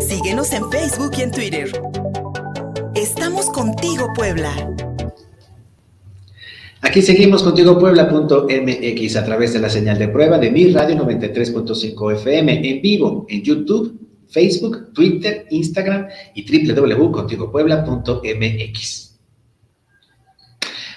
Síguenos 0.00 0.52
en 0.52 0.70
Facebook 0.70 1.12
y 1.18 1.22
en 1.22 1.30
Twitter. 1.30 1.70
Estamos 2.94 3.46
contigo, 3.46 4.06
Puebla. 4.14 4.52
Aquí 6.82 7.00
seguimos 7.02 7.42
contigo 7.42 7.78
puebla.mx 7.78 9.16
a 9.16 9.24
través 9.24 9.52
de 9.52 9.58
la 9.58 9.68
señal 9.68 9.98
de 9.98 10.06
prueba 10.08 10.38
de 10.38 10.50
mi 10.50 10.72
radio 10.72 10.96
93.5 10.96 12.14
FM 12.14 12.70
en 12.70 12.80
vivo 12.80 13.26
en 13.28 13.42
YouTube, 13.42 13.98
Facebook, 14.28 14.92
Twitter, 14.92 15.46
Instagram 15.50 16.06
y 16.34 16.72
www.contigopuebla.mx. 16.72 19.05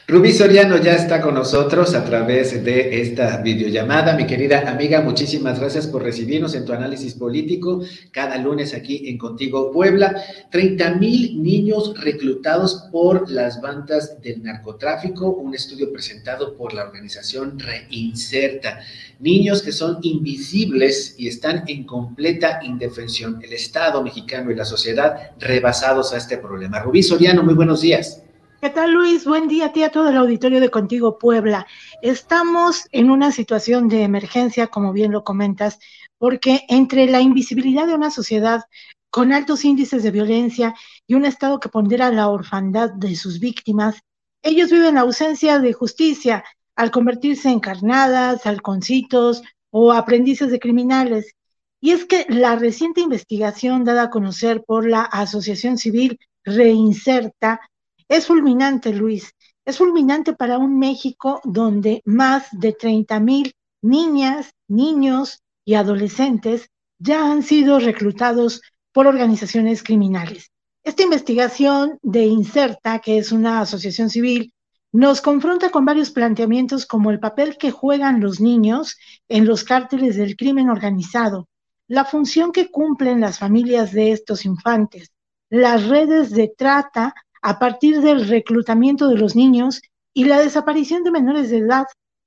Rubí 0.10 0.32
Soriano 0.32 0.78
ya 0.78 0.96
está 0.96 1.22
con 1.22 1.36
nosotros 1.36 1.94
a 1.94 2.04
través 2.04 2.64
de 2.64 3.00
esta 3.00 3.44
videollamada. 3.44 4.16
Mi 4.16 4.26
querida 4.26 4.68
amiga, 4.68 5.02
muchísimas 5.02 5.60
gracias 5.60 5.86
por 5.86 6.02
recibirnos 6.02 6.56
en 6.56 6.66
tu 6.66 6.74
análisis 6.74 7.14
político 7.14 7.84
cada 8.12 8.36
lunes 8.38 8.74
aquí 8.74 9.08
en 9.08 9.20
Contigo 9.20 9.72
Puebla. 9.72 10.20
30 10.50 10.96
mil 10.96 11.44
niños 11.44 11.94
reclutados 12.02 12.88
por 12.92 13.30
las 13.30 13.62
bandas 13.62 14.20
del 14.20 14.42
narcotráfico, 14.42 15.30
un 15.30 15.54
estudio 15.54 15.94
presentado 15.94 16.58
por 16.58 16.74
la 16.74 16.86
organización 16.86 17.60
Reinserta. 17.60 18.80
Niños 19.20 19.62
que 19.62 19.72
son 19.72 20.00
invisibles 20.02 21.14
y 21.20 21.28
están 21.28 21.66
en 21.68 21.84
completa 21.84 22.62
indefensión. 22.64 23.40
El 23.44 23.54
Estado 23.54 24.02
mexicano 24.02 24.50
y 24.50 24.56
la 24.56 24.66
sociedad 24.66 25.34
rebasados 25.38 26.14
a 26.14 26.18
este 26.18 26.40
problema. 26.40 26.80
Rubí 26.80 27.04
Soriano, 27.04 27.44
muy 27.44 27.54
buenos 27.54 27.82
días. 27.82 28.24
¿Qué 28.62 28.70
tal 28.70 28.92
Luis? 28.92 29.24
Buen 29.24 29.48
día 29.48 29.68
a 29.68 29.72
ti, 29.72 29.84
a 29.84 29.90
todo 29.90 30.10
el 30.10 30.18
auditorio 30.18 30.60
de 30.60 30.70
Contigo 30.70 31.18
Puebla. 31.18 31.66
Estamos 32.02 32.90
en 32.92 33.10
una 33.10 33.32
situación 33.32 33.88
de 33.88 34.04
emergencia, 34.04 34.68
como 34.68 34.92
bien 34.92 35.14
lo 35.14 35.24
comentas, 35.24 35.80
porque 36.18 36.66
entre 36.68 37.06
la 37.06 37.22
invisibilidad 37.22 37.88
de 37.88 37.96
una 37.96 38.12
sociedad 38.12 38.66
con 39.10 39.32
altos 39.32 39.64
índices 39.64 40.04
de 40.04 40.12
violencia 40.12 40.76
y 41.08 41.14
un 41.14 41.24
Estado 41.24 41.62
que 41.62 41.70
pondera 41.70 42.12
la 42.12 42.28
orfandad 42.28 42.92
de 42.92 43.16
sus 43.16 43.40
víctimas, 43.40 44.02
ellos 44.42 44.70
viven 44.70 44.96
la 44.96 45.02
ausencia 45.02 45.60
de 45.60 45.72
justicia 45.72 46.44
al 46.76 46.92
convertirse 46.92 47.50
en 47.50 47.62
carnadas, 47.62 48.46
halconcitos 48.46 49.42
o 49.72 49.94
aprendices 49.94 50.52
de 50.52 50.60
criminales. 50.60 51.34
Y 51.80 51.92
es 51.92 52.04
que 52.04 52.26
la 52.28 52.58
reciente 52.58 53.00
investigación 53.00 53.86
dada 53.86 54.04
a 54.04 54.10
conocer 54.10 54.66
por 54.68 54.86
la 54.86 55.04
Asociación 55.04 55.78
Civil 55.78 56.20
Reinserta 56.44 57.62
es 58.10 58.28
fulminante, 58.28 58.92
Luis. 58.92 59.34
Es 59.64 59.78
fulminante 59.78 60.34
para 60.34 60.58
un 60.58 60.80
México 60.80 61.40
donde 61.44 62.02
más 62.06 62.48
de 62.52 62.74
30 62.74 63.20
mil 63.20 63.54
niñas, 63.82 64.52
niños 64.68 65.44
y 65.64 65.76
adolescentes 65.76 66.70
ya 66.98 67.32
han 67.32 67.44
sido 67.44 67.80
reclutados 67.80 68.62
por 68.92 69.08
organizaciones 69.08 69.84
criminales. 69.84 70.52
Esta 70.84 71.04
investigación 71.04 72.00
de 72.02 72.26
Inserta, 72.26 73.00
que 73.00 73.20
es 73.20 73.32
una 73.32 73.62
asociación 73.62 74.10
civil, 74.10 74.54
nos 74.92 75.22
confronta 75.22 75.70
con 75.70 75.86
varios 75.86 76.10
planteamientos 76.10 76.88
como 76.88 77.12
el 77.12 77.20
papel 77.20 77.58
que 77.58 77.70
juegan 77.70 78.22
los 78.22 78.42
niños 78.42 78.98
en 79.28 79.46
los 79.46 79.64
cárteles 79.64 80.16
del 80.16 80.36
crimen 80.36 80.70
organizado, 80.70 81.48
la 81.88 82.06
función 82.06 82.52
que 82.52 82.72
cumplen 82.72 83.22
las 83.22 83.38
familias 83.38 83.92
de 83.92 84.12
estos 84.12 84.46
infantes, 84.46 85.12
las 85.50 85.88
redes 85.88 86.32
de 86.32 86.52
trata 86.56 87.14
a 87.42 87.60
partir 87.60 88.02
del 88.02 88.28
reclutamiento 88.28 89.08
de 89.08 89.18
los 89.18 89.36
niños 89.36 89.82
y 90.14 90.26
la 90.26 90.40
desaparición 90.40 91.04
de 91.04 91.12
menores 91.12 91.50
de 91.50 91.58
edad 91.60 91.86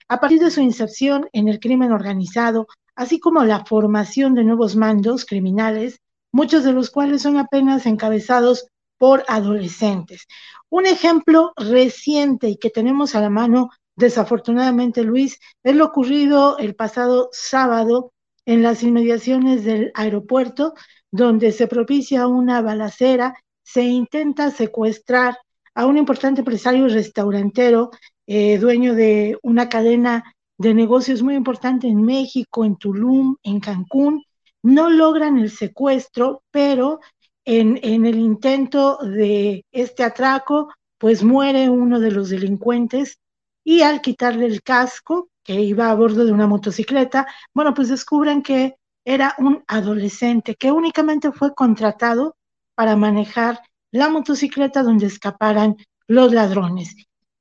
a 0.08 0.20
partir 0.20 0.41
de 0.41 0.50
su 0.50 0.60
inserción 0.60 1.28
en 1.32 1.48
el 1.48 1.58
crimen 1.58 1.92
organizado, 1.92 2.66
así 2.94 3.19
como 3.19 3.44
la 3.44 3.64
formación 3.64 4.34
de 4.34 4.44
nuevos 4.44 4.77
mandos 4.77 5.24
criminales, 5.24 6.00
muchos 6.32 6.64
de 6.64 6.72
los 6.72 6.91
cuales 6.91 7.22
son 7.22 7.38
apenas 7.38 7.86
encabezados 7.86 8.66
por 8.98 9.24
adolescentes. 9.28 10.27
Un 10.69 10.86
ejemplo 10.86 11.52
reciente 11.56 12.48
y 12.48 12.56
que 12.56 12.70
tenemos 12.70 13.14
a 13.14 13.20
la 13.20 13.31
mano, 13.31 13.70
desafortunadamente, 13.97 15.03
Luis, 15.03 15.38
es 15.62 15.76
lo 15.76 15.87
ocurrido 15.87 16.58
el 16.58 16.75
pasado 16.75 17.28
sábado 17.32 18.12
en 18.47 18.62
las 18.62 18.82
inmediaciones 18.82 19.64
del 19.64 19.92
aeropuerto, 19.94 20.75
donde 21.10 21.53
se 21.53 21.69
propicia 21.69 22.26
una 22.26 22.60
balacera 22.60 23.34
se 23.62 23.83
intenta 23.83 24.50
secuestrar 24.50 25.37
a 25.75 25.87
un 25.87 25.97
importante 25.97 26.41
empresario 26.41 26.89
restaurantero, 26.89 27.91
eh, 28.27 28.59
dueño 28.59 28.95
de 28.95 29.39
una 29.43 29.69
cadena 29.69 30.34
de 30.59 30.75
negocios 30.75 31.23
muy 31.23 31.34
importante 31.34 31.89
en 31.89 32.03
México, 32.03 32.65
en 32.65 32.77
Tulum, 32.77 33.37
en 33.43 33.61
Cancún. 33.61 34.25
No 34.62 34.91
logran 34.91 35.39
el 35.39 35.50
secuestro, 35.50 36.43
pero 36.50 37.00
en, 37.45 37.81
en 37.83 38.06
el 38.06 38.19
intento 38.19 38.99
de 38.99 39.65
este 39.73 40.05
atraco, 40.05 40.73
pues 40.99 41.25
muere 41.25 41.69
uno 41.69 41.99
de 41.99 42.12
los 42.12 42.29
delincuentes 42.29 43.19
y 43.65 43.83
al 43.83 44.00
quitarle 44.00 44.47
el 44.47 44.62
casco, 44.62 45.29
que 45.43 45.61
iba 45.61 45.91
a 45.91 45.94
bordo 45.94 46.25
de 46.25 46.33
una 46.33 46.47
motocicleta, 46.47 47.27
bueno, 47.53 47.75
pues 47.75 47.89
descubren 47.89 48.43
que 48.43 48.77
era 49.05 49.34
un 49.39 49.65
adolescente 49.67 50.55
que 50.55 50.71
únicamente 50.71 51.33
fue 51.33 51.55
contratado 51.55 52.37
para 52.75 52.97
manejar 52.97 53.60
la 53.91 54.09
motocicleta 54.09 54.83
donde 54.83 55.06
escaparan 55.06 55.77
los 56.06 56.33
ladrones. 56.33 56.97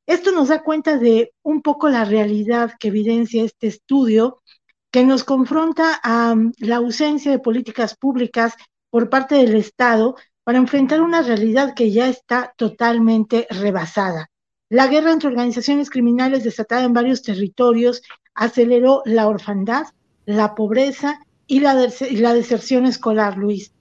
Esto 0.05 0.31
nos 0.31 0.49
da 0.49 0.63
cuenta 0.63 0.97
de 0.97 1.33
un 1.43 1.61
poco 1.61 1.89
la 1.89 2.05
realidad 2.05 2.73
que 2.79 2.89
evidencia 2.89 3.43
este 3.43 3.67
estudio, 3.67 4.41
que 4.91 5.05
nos 5.05 5.23
confronta 5.23 5.99
a 6.03 6.33
um, 6.33 6.51
la 6.57 6.77
ausencia 6.77 7.31
de 7.31 7.39
políticas 7.39 7.95
públicas 7.95 8.55
por 8.89 9.09
parte 9.09 9.35
del 9.35 9.55
Estado 9.55 10.15
para 10.43 10.57
enfrentar 10.57 11.01
una 11.01 11.21
realidad 11.21 11.73
que 11.75 11.91
ya 11.91 12.09
está 12.09 12.53
totalmente 12.57 13.47
rebasada. 13.49 14.29
La 14.69 14.87
guerra 14.87 15.11
entre 15.11 15.29
organizaciones 15.29 15.89
criminales 15.89 16.43
desatada 16.43 16.83
en 16.83 16.93
varios 16.93 17.21
territorios 17.21 18.01
aceleró 18.33 19.01
la 19.05 19.27
orfandad, 19.27 19.85
la 20.25 20.55
pobreza 20.55 21.19
y 21.47 21.59
la, 21.59 21.75
deserción 21.75 22.85
escolar, 22.85 23.37
Luis. 23.37 23.73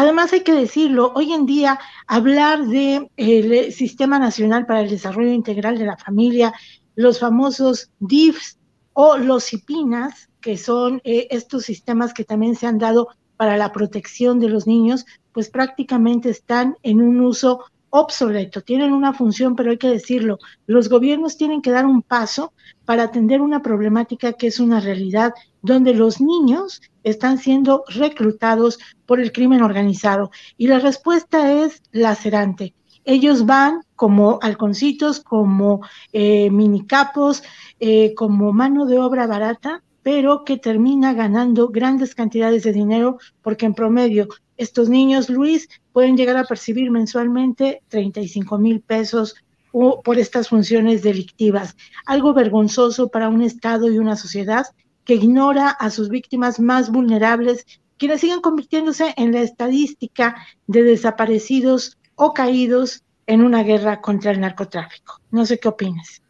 Además, 0.00 0.32
hay 0.32 0.40
que 0.40 0.54
decirlo, 0.54 1.12
hoy 1.14 1.34
en 1.34 1.44
día 1.44 1.78
hablar 2.06 2.64
del 2.64 3.10
de 3.18 3.70
Sistema 3.70 4.18
Nacional 4.18 4.64
para 4.64 4.80
el 4.80 4.88
Desarrollo 4.88 5.30
Integral 5.30 5.76
de 5.76 5.84
la 5.84 5.98
Familia, 5.98 6.54
los 6.94 7.18
famosos 7.18 7.90
DIFs 7.98 8.58
o 8.94 9.18
los 9.18 9.52
IPINAS, 9.52 10.30
que 10.40 10.56
son 10.56 11.02
eh, 11.04 11.28
estos 11.30 11.64
sistemas 11.64 12.14
que 12.14 12.24
también 12.24 12.56
se 12.56 12.66
han 12.66 12.78
dado 12.78 13.08
para 13.36 13.58
la 13.58 13.72
protección 13.72 14.40
de 14.40 14.48
los 14.48 14.66
niños, 14.66 15.04
pues 15.32 15.50
prácticamente 15.50 16.30
están 16.30 16.78
en 16.82 17.02
un 17.02 17.20
uso 17.20 17.66
obsoleto, 17.90 18.62
tienen 18.62 18.94
una 18.94 19.12
función, 19.12 19.54
pero 19.54 19.70
hay 19.70 19.76
que 19.76 19.88
decirlo, 19.88 20.38
los 20.66 20.88
gobiernos 20.88 21.36
tienen 21.36 21.60
que 21.60 21.72
dar 21.72 21.84
un 21.84 22.00
paso 22.00 22.54
para 22.86 23.02
atender 23.02 23.42
una 23.42 23.60
problemática 23.60 24.32
que 24.32 24.46
es 24.46 24.60
una 24.60 24.80
realidad 24.80 25.34
donde 25.62 25.94
los 25.94 26.20
niños 26.20 26.80
están 27.02 27.38
siendo 27.38 27.84
reclutados 27.88 28.78
por 29.06 29.20
el 29.20 29.32
crimen 29.32 29.62
organizado. 29.62 30.30
Y 30.56 30.66
la 30.66 30.78
respuesta 30.78 31.52
es 31.64 31.82
lacerante. 31.92 32.74
Ellos 33.04 33.46
van 33.46 33.82
como 33.96 34.38
halconcitos, 34.42 35.20
como 35.20 35.80
eh, 36.12 36.50
minicapos, 36.50 37.42
eh, 37.80 38.14
como 38.14 38.52
mano 38.52 38.86
de 38.86 38.98
obra 38.98 39.26
barata, 39.26 39.82
pero 40.02 40.44
que 40.44 40.56
termina 40.56 41.12
ganando 41.12 41.68
grandes 41.68 42.14
cantidades 42.14 42.62
de 42.62 42.72
dinero 42.72 43.18
porque 43.42 43.66
en 43.66 43.74
promedio 43.74 44.28
estos 44.56 44.88
niños, 44.88 45.30
Luis, 45.30 45.68
pueden 45.92 46.16
llegar 46.16 46.36
a 46.36 46.44
percibir 46.44 46.90
mensualmente 46.90 47.82
35 47.88 48.58
mil 48.58 48.80
pesos 48.80 49.34
por 49.72 50.18
estas 50.18 50.48
funciones 50.48 51.02
delictivas. 51.02 51.76
Algo 52.04 52.34
vergonzoso 52.34 53.08
para 53.08 53.28
un 53.28 53.42
Estado 53.42 53.90
y 53.90 53.98
una 53.98 54.16
sociedad 54.16 54.66
que 55.10 55.16
ignora 55.16 55.70
a 55.70 55.90
sus 55.90 56.08
víctimas 56.08 56.60
más 56.60 56.92
vulnerables, 56.92 57.66
quienes 57.98 58.20
siguen 58.20 58.40
convirtiéndose 58.40 59.12
en 59.16 59.32
la 59.32 59.40
estadística 59.40 60.36
de 60.68 60.84
desaparecidos 60.84 61.98
o 62.14 62.32
caídos 62.32 63.02
en 63.26 63.42
una 63.42 63.64
guerra 63.64 64.00
contra 64.00 64.30
el 64.30 64.38
narcotráfico. 64.38 65.20
No 65.32 65.46
sé 65.46 65.58
qué 65.58 65.66
opinas. 65.66 66.22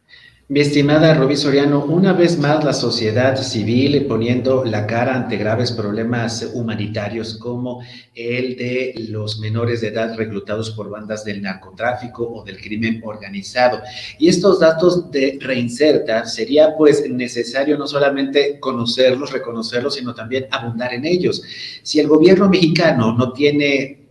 Mi 0.51 0.59
estimada 0.59 1.13
Rubí 1.13 1.37
Soriano, 1.37 1.85
una 1.85 2.11
vez 2.11 2.37
más 2.37 2.61
la 2.65 2.73
sociedad 2.73 3.41
civil 3.41 4.05
poniendo 4.05 4.65
la 4.65 4.85
cara 4.85 5.15
ante 5.15 5.37
graves 5.37 5.71
problemas 5.71 6.51
humanitarios 6.53 7.37
como 7.37 7.81
el 8.13 8.57
de 8.57 8.93
los 9.07 9.39
menores 9.39 9.79
de 9.79 9.87
edad 9.87 10.13
reclutados 10.17 10.71
por 10.71 10.89
bandas 10.89 11.23
del 11.23 11.41
narcotráfico 11.41 12.29
o 12.29 12.43
del 12.43 12.59
crimen 12.59 13.01
organizado. 13.05 13.79
Y 14.19 14.27
estos 14.27 14.59
datos 14.59 15.09
de 15.09 15.37
reinserta 15.39 16.25
sería 16.25 16.75
pues 16.75 17.09
necesario 17.09 17.77
no 17.77 17.87
solamente 17.87 18.59
conocerlos, 18.59 19.31
reconocerlos, 19.31 19.95
sino 19.95 20.13
también 20.13 20.47
abundar 20.51 20.93
en 20.93 21.05
ellos. 21.05 21.41
Si 21.81 22.01
el 22.01 22.09
gobierno 22.09 22.49
mexicano 22.49 23.15
no 23.17 23.31
tiene 23.31 24.09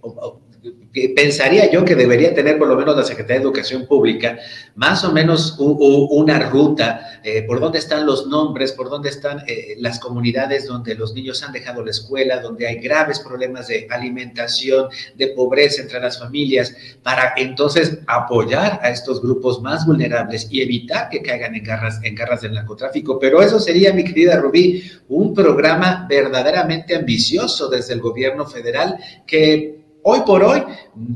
pensaría 1.14 1.70
yo 1.70 1.84
que 1.84 1.94
debería 1.94 2.34
tener 2.34 2.58
por 2.58 2.66
lo 2.66 2.76
menos 2.76 2.96
la 2.96 3.04
Secretaría 3.04 3.36
de 3.36 3.44
Educación 3.44 3.86
Pública 3.86 4.38
más 4.74 5.04
o 5.04 5.12
menos 5.12 5.56
una 5.58 6.50
ruta 6.50 7.20
eh, 7.22 7.42
por 7.42 7.60
dónde 7.60 7.78
están 7.78 8.06
los 8.06 8.26
nombres, 8.26 8.72
por 8.72 8.90
dónde 8.90 9.08
están 9.08 9.44
eh, 9.46 9.76
las 9.78 10.00
comunidades 10.00 10.66
donde 10.66 10.96
los 10.96 11.14
niños 11.14 11.42
han 11.44 11.52
dejado 11.52 11.84
la 11.84 11.92
escuela, 11.92 12.40
donde 12.40 12.66
hay 12.66 12.76
graves 12.76 13.20
problemas 13.20 13.68
de 13.68 13.86
alimentación, 13.88 14.88
de 15.14 15.28
pobreza 15.28 15.82
entre 15.82 16.00
las 16.00 16.18
familias, 16.18 16.74
para 17.02 17.34
entonces 17.36 17.98
apoyar 18.06 18.80
a 18.82 18.90
estos 18.90 19.22
grupos 19.22 19.62
más 19.62 19.86
vulnerables 19.86 20.48
y 20.50 20.60
evitar 20.60 21.08
que 21.08 21.22
caigan 21.22 21.54
en 21.54 21.62
garras, 21.62 22.00
en 22.02 22.14
garras 22.14 22.40
del 22.40 22.54
narcotráfico. 22.54 23.18
Pero 23.18 23.42
eso 23.42 23.60
sería, 23.60 23.92
mi 23.92 24.02
querida 24.02 24.40
Rubí, 24.40 24.82
un 25.08 25.34
programa 25.34 26.06
verdaderamente 26.08 26.96
ambicioso 26.96 27.68
desde 27.68 27.94
el 27.94 28.00
gobierno 28.00 28.46
federal 28.46 28.96
que 29.26 29.79
Hoy 30.02 30.20
por 30.26 30.42
hoy, 30.42 30.62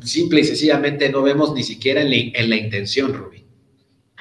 simple 0.02 0.40
y 0.40 0.44
sencillamente 0.44 1.08
no 1.10 1.22
vemos 1.22 1.54
ni 1.54 1.62
siquiera 1.62 2.02
en 2.02 2.10
la, 2.50 2.56
intención, 2.56 3.14
Rubí. 3.14 3.46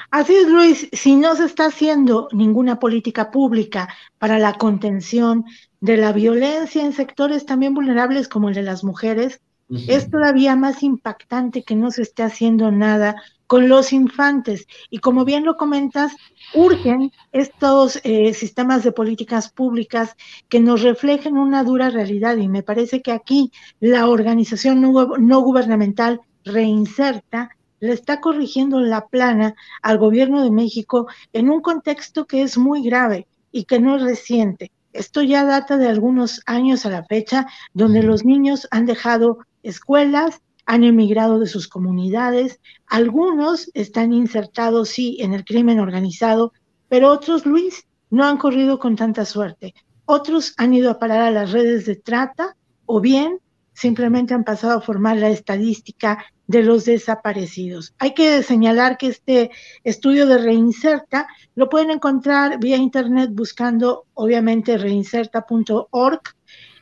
Así 0.09 0.35
es, 0.35 0.47
Luis, 0.47 0.87
si 0.93 1.15
no 1.15 1.35
se 1.35 1.45
está 1.45 1.65
haciendo 1.65 2.27
ninguna 2.31 2.79
política 2.79 3.31
pública 3.31 3.89
para 4.19 4.39
la 4.39 4.53
contención 4.53 5.45
de 5.81 5.97
la 5.97 6.13
violencia 6.13 6.85
en 6.85 6.93
sectores 6.93 7.45
también 7.45 7.73
vulnerables 7.73 8.27
como 8.27 8.49
el 8.49 8.55
de 8.55 8.61
las 8.61 8.83
mujeres, 8.83 9.41
es 9.69 10.09
todavía 10.09 10.55
más 10.55 10.83
impactante 10.83 11.63
que 11.63 11.75
no 11.75 11.89
se 11.89 12.03
esté 12.03 12.23
haciendo 12.23 12.71
nada 12.71 13.15
con 13.47 13.69
los 13.69 13.93
infantes. 13.93 14.67
Y 14.89 14.99
como 14.99 15.25
bien 15.25 15.45
lo 15.45 15.57
comentas, 15.57 16.13
urgen 16.53 17.11
estos 17.31 17.99
eh, 18.03 18.33
sistemas 18.33 18.83
de 18.83 18.91
políticas 18.91 19.51
públicas 19.51 20.15
que 20.49 20.59
nos 20.59 20.81
reflejen 20.81 21.37
una 21.37 21.63
dura 21.63 21.89
realidad 21.89 22.37
y 22.37 22.47
me 22.47 22.63
parece 22.63 23.01
que 23.01 23.11
aquí 23.11 23.51
la 23.79 24.07
organización 24.07 24.81
no, 24.81 25.39
gubernamental 25.41 26.21
reinserta 26.43 27.49
le 27.79 27.93
está 27.93 28.21
corrigiendo 28.21 28.79
la 28.79 29.07
plana 29.07 29.55
al 29.81 29.97
gobierno 29.97 30.43
de 30.43 30.51
México 30.51 31.07
en 31.31 31.49
un 31.49 31.61
contexto 31.61 32.25
que 32.25 32.41
es 32.41 32.57
muy 32.57 32.81
grave 32.81 33.27
y 33.51 33.65
que 33.65 33.79
no 33.79 33.97
es 33.97 34.03
reciente. 34.03 34.71
Esto 34.93 35.21
ya 35.21 35.43
data 35.43 35.77
de 35.77 35.87
algunos 35.87 36.41
años 36.45 36.85
a 36.85 36.89
la 36.89 37.03
fecha, 37.03 37.47
donde 37.73 38.03
los 38.03 38.25
niños 38.25 38.67
han 38.71 38.85
dejado 38.85 39.39
escuelas, 39.63 40.41
han 40.65 40.83
emigrado 40.83 41.39
de 41.39 41.47
sus 41.47 41.67
comunidades, 41.67 42.59
algunos 42.87 43.69
están 43.73 44.13
insertados, 44.13 44.89
sí, 44.89 45.17
en 45.19 45.33
el 45.33 45.43
crimen 45.43 45.79
organizado, 45.79 46.53
pero 46.87 47.11
otros, 47.11 47.45
Luis, 47.45 47.85
no 48.09 48.25
han 48.25 48.37
corrido 48.37 48.79
con 48.79 48.95
tanta 48.95 49.25
suerte. 49.25 49.73
Otros 50.05 50.53
han 50.57 50.73
ido 50.73 50.91
a 50.91 50.99
parar 50.99 51.21
a 51.21 51.31
las 51.31 51.51
redes 51.51 51.85
de 51.85 51.95
trata 51.95 52.55
o 52.85 53.01
bien 53.01 53.39
simplemente 53.73 54.33
han 54.33 54.43
pasado 54.43 54.77
a 54.77 54.81
formar 54.81 55.17
la 55.17 55.29
estadística 55.29 56.23
de 56.47 56.63
los 56.63 56.85
desaparecidos. 56.85 57.93
Hay 57.99 58.13
que 58.13 58.43
señalar 58.43 58.97
que 58.97 59.07
este 59.07 59.51
estudio 59.83 60.27
de 60.27 60.37
Reinserta 60.37 61.27
lo 61.55 61.69
pueden 61.69 61.89
encontrar 61.89 62.59
vía 62.59 62.77
internet 62.77 63.31
buscando 63.33 64.05
obviamente 64.13 64.77
reinserta.org 64.77 66.21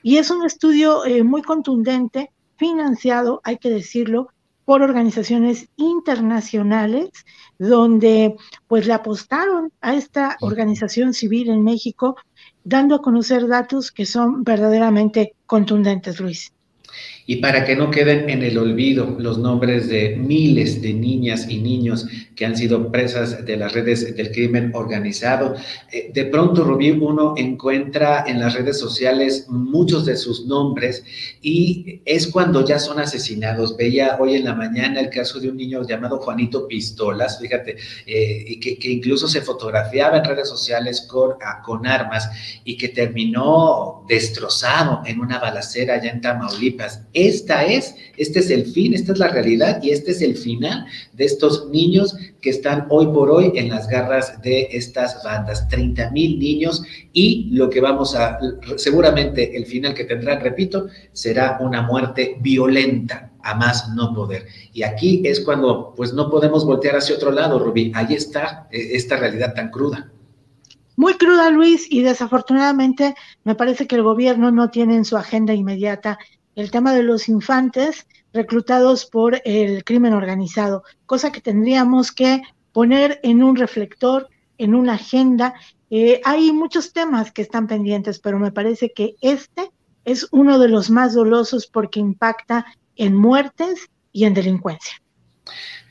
y 0.03 0.17
es 0.17 0.31
un 0.31 0.45
estudio 0.45 1.05
eh, 1.05 1.23
muy 1.23 1.41
contundente 1.41 2.31
financiado, 2.61 3.41
hay 3.43 3.57
que 3.57 3.71
decirlo, 3.71 4.27
por 4.65 4.83
organizaciones 4.83 5.67
internacionales 5.77 7.09
donde 7.57 8.35
pues 8.67 8.85
le 8.85 8.93
apostaron 8.93 9.73
a 9.81 9.95
esta 9.95 10.37
organización 10.41 11.15
civil 11.15 11.49
en 11.49 11.63
México 11.63 12.15
dando 12.63 12.93
a 12.93 13.01
conocer 13.01 13.47
datos 13.47 13.91
que 13.91 14.05
son 14.05 14.43
verdaderamente 14.43 15.33
contundentes, 15.47 16.19
Luis 16.19 16.53
y 17.25 17.37
para 17.37 17.63
que 17.63 17.75
no 17.75 17.91
queden 17.91 18.29
en 18.29 18.43
el 18.43 18.57
olvido 18.57 19.15
los 19.19 19.37
nombres 19.37 19.87
de 19.87 20.15
miles 20.17 20.81
de 20.81 20.93
niñas 20.93 21.47
y 21.47 21.59
niños 21.59 22.05
que 22.35 22.45
han 22.45 22.57
sido 22.57 22.91
presas 22.91 23.45
de 23.45 23.55
las 23.55 23.73
redes 23.73 24.15
del 24.15 24.31
crimen 24.31 24.71
organizado. 24.73 25.55
Eh, 25.91 26.11
de 26.13 26.25
pronto, 26.25 26.63
Rubí, 26.63 26.91
uno 26.91 27.35
encuentra 27.37 28.23
en 28.27 28.39
las 28.39 28.55
redes 28.55 28.79
sociales 28.79 29.45
muchos 29.47 30.05
de 30.05 30.15
sus 30.15 30.45
nombres 30.45 31.03
y 31.41 32.01
es 32.05 32.27
cuando 32.27 32.65
ya 32.65 32.79
son 32.79 32.99
asesinados. 32.99 33.77
Veía 33.77 34.17
hoy 34.19 34.35
en 34.35 34.45
la 34.45 34.55
mañana 34.55 34.99
el 34.99 35.09
caso 35.09 35.39
de 35.39 35.49
un 35.49 35.57
niño 35.57 35.87
llamado 35.87 36.17
Juanito 36.17 36.67
Pistolas, 36.67 37.39
fíjate, 37.39 37.77
eh, 38.07 38.59
que, 38.59 38.77
que, 38.77 38.89
incluso 38.89 39.27
se 39.27 39.41
fotografiaba 39.41 40.17
en 40.17 40.25
redes 40.25 40.49
sociales 40.49 41.01
con, 41.07 41.35
ah, 41.45 41.61
con 41.63 41.85
armas 41.85 42.29
y 42.65 42.75
que 42.75 42.89
terminó 42.89 44.03
destrozado 44.09 45.01
en 45.05 45.19
una 45.19 45.39
balacera 45.39 45.95
allá 45.95 46.11
en 46.11 46.21
Tamaulipas. 46.21 46.80
Esta 47.13 47.65
es, 47.65 47.95
este 48.17 48.39
es 48.39 48.49
el 48.49 48.65
fin, 48.65 48.93
esta 48.93 49.13
es 49.13 49.19
la 49.19 49.27
realidad 49.27 49.81
y 49.81 49.91
este 49.91 50.11
es 50.11 50.21
el 50.21 50.35
final 50.35 50.85
de 51.13 51.25
estos 51.25 51.69
niños 51.69 52.15
que 52.41 52.49
están 52.49 52.87
hoy 52.89 53.07
por 53.07 53.29
hoy 53.29 53.51
en 53.55 53.69
las 53.69 53.87
garras 53.87 54.41
de 54.41 54.67
estas 54.71 55.23
bandas. 55.23 55.67
30 55.69 56.11
mil 56.11 56.39
niños 56.39 56.83
y 57.13 57.49
lo 57.51 57.69
que 57.69 57.81
vamos 57.81 58.15
a, 58.15 58.39
seguramente 58.77 59.55
el 59.55 59.65
final 59.65 59.93
que 59.93 60.05
tendrán, 60.05 60.41
repito, 60.41 60.87
será 61.13 61.57
una 61.61 61.81
muerte 61.81 62.37
violenta 62.41 63.31
a 63.43 63.55
más 63.55 63.89
no 63.95 64.13
poder. 64.13 64.45
Y 64.73 64.83
aquí 64.83 65.21
es 65.25 65.39
cuando 65.39 65.93
pues 65.95 66.13
no 66.13 66.29
podemos 66.29 66.65
voltear 66.65 66.95
hacia 66.95 67.15
otro 67.15 67.31
lado, 67.31 67.59
Rubí. 67.59 67.91
Ahí 67.95 68.13
está 68.13 68.67
eh, 68.71 68.89
esta 68.93 69.17
realidad 69.17 69.53
tan 69.53 69.69
cruda. 69.69 70.11
Muy 70.95 71.15
cruda, 71.15 71.49
Luis, 71.49 71.87
y 71.89 72.01
desafortunadamente 72.01 73.15
me 73.43 73.55
parece 73.55 73.87
que 73.87 73.95
el 73.95 74.03
gobierno 74.03 74.51
no 74.51 74.69
tiene 74.69 74.95
en 74.95 75.05
su 75.05 75.17
agenda 75.17 75.53
inmediata 75.53 76.19
el 76.55 76.71
tema 76.71 76.93
de 76.93 77.03
los 77.03 77.29
infantes 77.29 78.07
reclutados 78.33 79.05
por 79.05 79.41
el 79.45 79.83
crimen 79.83 80.13
organizado, 80.13 80.83
cosa 81.05 81.31
que 81.31 81.41
tendríamos 81.41 82.11
que 82.11 82.41
poner 82.71 83.19
en 83.23 83.43
un 83.43 83.55
reflector, 83.55 84.29
en 84.57 84.75
una 84.75 84.93
agenda. 84.93 85.53
Eh, 85.89 86.21
hay 86.23 86.51
muchos 86.51 86.93
temas 86.93 87.31
que 87.31 87.41
están 87.41 87.67
pendientes, 87.67 88.19
pero 88.19 88.39
me 88.39 88.51
parece 88.51 88.91
que 88.93 89.15
este 89.21 89.71
es 90.05 90.27
uno 90.31 90.59
de 90.59 90.69
los 90.69 90.89
más 90.89 91.13
dolosos 91.13 91.67
porque 91.67 91.99
impacta 91.99 92.65
en 92.95 93.15
muertes 93.15 93.89
y 94.11 94.25
en 94.25 94.33
delincuencia. 94.33 95.00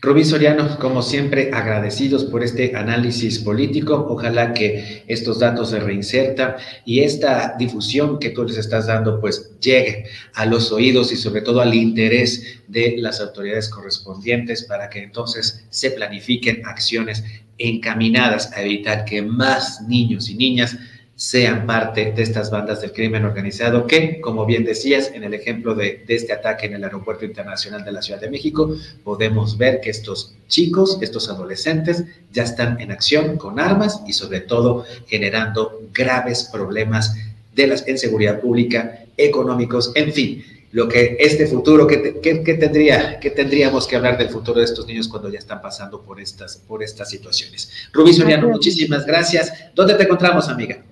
Rubí 0.03 0.25
Soriano, 0.25 0.79
como 0.79 1.03
siempre, 1.03 1.51
agradecidos 1.53 2.25
por 2.25 2.43
este 2.43 2.75
análisis 2.75 3.39
político. 3.39 4.07
Ojalá 4.09 4.55
que 4.55 5.05
estos 5.09 5.41
datos 5.41 5.71
se 5.71 5.81
reinserta 5.81 6.57
y 6.87 7.01
esta 7.01 7.55
difusión 7.59 8.19
que 8.19 8.31
tú 8.31 8.45
les 8.45 8.57
estás 8.57 8.87
dando, 8.87 9.21
pues 9.21 9.59
llegue 9.61 10.07
a 10.33 10.47
los 10.47 10.73
oídos 10.73 11.13
y 11.13 11.17
sobre 11.17 11.43
todo 11.43 11.61
al 11.61 11.75
interés 11.75 12.63
de 12.67 12.97
las 12.97 13.21
autoridades 13.21 13.69
correspondientes 13.69 14.65
para 14.65 14.89
que 14.89 15.03
entonces 15.03 15.67
se 15.69 15.91
planifiquen 15.91 16.65
acciones 16.65 17.23
encaminadas 17.59 18.53
a 18.53 18.63
evitar 18.63 19.05
que 19.05 19.21
más 19.21 19.83
niños 19.83 20.31
y 20.31 20.35
niñas 20.35 20.79
sean 21.21 21.67
parte 21.67 22.13
de 22.13 22.23
estas 22.23 22.51
bandas 22.51 22.81
del 22.81 22.93
crimen 22.93 23.27
organizado 23.27 23.87
que, 23.87 24.23
como 24.23 24.47
bien 24.47 24.65
decías, 24.65 25.13
en 25.13 25.23
el 25.23 25.35
ejemplo 25.35 25.75
de, 25.75 26.03
este 26.09 26.33
ataque 26.33 26.65
en 26.65 26.73
el 26.73 26.83
Aeropuerto 26.83 27.27
Internacional 27.27 27.85
de 27.85 27.93
la 27.93 28.01
Ciudad 28.01 28.23
de 28.23 28.31
México, 28.31 28.75
podemos 29.05 29.59
ver 29.59 29.83
que 29.83 29.91
estos 29.91 30.35
chicos, 30.49 30.97
estos 31.03 31.29
adolescentes, 31.29 32.05
ya 32.33 32.45
están 32.45 32.81
en 32.81 32.91
acción 32.91 33.37
con 33.37 33.61
armas 33.61 34.01
y 34.07 34.15
sobre 34.15 34.41
todo 34.41 34.87
generando 35.09 35.83
graves 35.93 36.49
problemas 36.51 37.15
de 37.55 37.67
la 37.67 37.77
seguridad 37.77 38.41
pública, 38.41 39.05
económicos, 39.19 39.93
en 39.97 40.15
fin, 40.15 40.43
lo 40.73 40.89
que 40.89 41.19
este 41.21 41.47
futuro, 41.47 41.87
que, 41.87 41.99
tendría, 41.99 43.21
que 43.21 43.31
tendríamos 43.31 43.87
que 43.87 43.97
hablar 43.97 44.17
del 44.17 44.31
futuro 44.31 44.61
de 44.61 44.65
estos 44.65 44.87
niños 44.87 45.07
cuando 45.07 45.29
ya 45.29 45.39
están 45.39 45.61
pasando 45.61 46.01
por 46.01 46.19
estas, 46.19 46.57
por 46.57 46.83
estas 46.83 47.11
situaciones. 47.11 47.71
Rubí 47.93 48.15
Soriano, 48.15 48.49
muchísimas 48.49 49.05
gracias. 49.05 49.53
¿Dónde 49.75 49.93
te 49.97 50.05
encontramos, 50.05 50.49
amiga? 50.49 50.83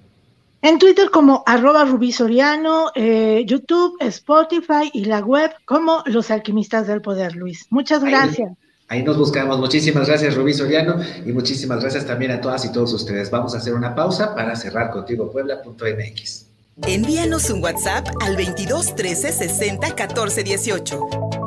En 0.60 0.78
Twitter 0.78 1.10
como 1.10 1.44
arroba 1.46 1.84
Rubí 1.84 2.10
Soriano, 2.10 2.90
eh, 2.96 3.44
YouTube, 3.46 3.96
Spotify 4.00 4.90
y 4.92 5.04
la 5.04 5.20
web 5.20 5.52
como 5.64 6.02
Los 6.06 6.32
Alquimistas 6.32 6.88
del 6.88 7.00
Poder, 7.00 7.36
Luis. 7.36 7.66
Muchas 7.70 8.02
gracias. 8.02 8.52
Ahí, 8.88 9.02
nos 9.02 9.18
buscamos. 9.18 9.60
Muchísimas 9.60 10.08
gracias, 10.08 10.34
Rubí 10.34 10.54
Soriano, 10.54 10.96
y 11.24 11.30
muchísimas 11.30 11.80
gracias 11.80 12.06
también 12.06 12.32
a 12.32 12.40
todas 12.40 12.64
y 12.64 12.72
todos 12.72 12.92
ustedes. 12.92 13.30
Vamos 13.30 13.54
a 13.54 13.58
hacer 13.58 13.74
una 13.74 13.94
pausa 13.94 14.34
para 14.34 14.56
cerrar 14.56 14.90
contigo 14.90 15.30
puebla.mx. 15.30 16.46
Envíanos 16.86 17.50
un 17.50 17.62
WhatsApp 17.62 18.08
al 18.20 18.36
22 18.36 18.96
13 18.96 19.32
60 19.32 19.94
14 19.94 20.42
18. 20.42 21.00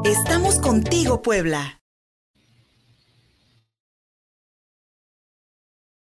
Estamos 0.05 0.59
contigo, 0.59 1.21
Puebla. 1.21 1.80